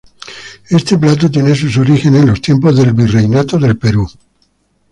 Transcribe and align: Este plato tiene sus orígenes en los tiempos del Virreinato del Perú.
Este 0.71 0.97
plato 0.97 1.29
tiene 1.29 1.53
sus 1.53 1.77
orígenes 1.77 2.21
en 2.23 2.29
los 2.29 2.41
tiempos 2.41 2.75
del 2.75 2.91
Virreinato 2.93 3.59
del 3.59 3.77
Perú. 3.77 4.07